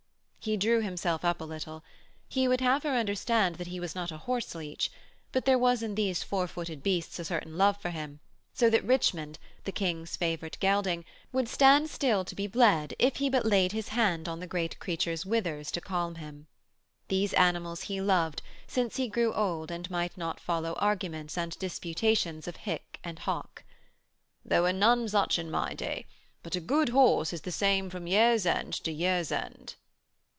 He 0.43 0.57
drew 0.57 0.81
himself 0.81 1.23
up 1.23 1.39
a 1.39 1.43
little. 1.43 1.83
He 2.27 2.47
would 2.47 2.61
have 2.61 2.81
her 2.81 2.95
understand 2.97 3.57
that 3.57 3.67
he 3.67 3.79
was 3.79 3.93
not 3.93 4.11
a 4.11 4.17
horse 4.17 4.55
leech: 4.55 4.91
but 5.31 5.45
there 5.45 5.59
was 5.59 5.83
in 5.83 5.93
these 5.93 6.23
four 6.23 6.47
footed 6.47 6.81
beasts 6.81 7.19
a 7.19 7.25
certain 7.25 7.59
love 7.59 7.77
for 7.77 7.91
him, 7.91 8.19
so 8.51 8.67
that 8.71 8.83
Richmond, 8.83 9.37
the 9.65 9.71
King's 9.71 10.15
favourite 10.15 10.57
gelding, 10.59 11.05
would 11.31 11.47
stand 11.47 11.91
still 11.91 12.25
to 12.25 12.33
be 12.33 12.47
bled 12.47 12.95
if 12.97 13.17
he 13.17 13.29
but 13.29 13.45
laid 13.45 13.71
his 13.71 13.89
hand 13.89 14.27
on 14.27 14.39
the 14.39 14.47
great 14.47 14.79
creature's 14.79 15.27
withers 15.27 15.69
to 15.73 15.79
calm 15.79 16.15
him. 16.15 16.47
These 17.07 17.35
animals 17.35 17.81
he 17.81 18.01
loved, 18.01 18.41
since 18.65 18.95
he 18.95 19.07
grew 19.09 19.35
old 19.35 19.69
and 19.69 19.91
might 19.91 20.17
not 20.17 20.39
follow 20.39 20.73
arguments 20.79 21.37
and 21.37 21.55
disputations 21.59 22.47
of 22.47 22.55
hic 22.55 22.99
and 23.03 23.19
hoc. 23.19 23.63
'There 24.43 24.63
were 24.63 24.73
none 24.73 25.07
such 25.07 25.37
in 25.37 25.51
my 25.51 25.75
day. 25.75 26.07
But 26.41 26.55
a 26.55 26.59
good 26.59 26.89
horse 26.89 27.31
is 27.31 27.41
the 27.41 27.51
same 27.51 27.91
from 27.91 28.07
year's 28.07 28.47
end 28.47 28.73
to 28.73 28.91
year's 28.91 29.31
end....' 29.31 29.75